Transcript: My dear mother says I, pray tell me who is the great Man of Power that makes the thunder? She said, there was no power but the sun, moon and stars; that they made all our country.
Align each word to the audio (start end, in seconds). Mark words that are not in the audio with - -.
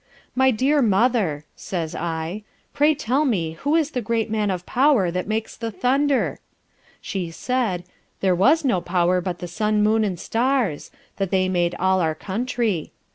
My 0.33 0.49
dear 0.49 0.81
mother 0.81 1.45
says 1.55 1.93
I, 1.93 2.41
pray 2.73 2.95
tell 2.95 3.23
me 3.23 3.51
who 3.61 3.75
is 3.75 3.91
the 3.91 4.01
great 4.01 4.31
Man 4.31 4.49
of 4.49 4.65
Power 4.65 5.11
that 5.11 5.27
makes 5.27 5.55
the 5.55 5.69
thunder? 5.69 6.39
She 7.01 7.29
said, 7.29 7.83
there 8.19 8.33
was 8.33 8.65
no 8.65 8.81
power 8.81 9.21
but 9.21 9.37
the 9.37 9.47
sun, 9.47 9.83
moon 9.83 10.03
and 10.03 10.19
stars; 10.19 10.89
that 11.17 11.29
they 11.29 11.47
made 11.47 11.75
all 11.75 11.99
our 11.99 12.15
country. 12.15 12.91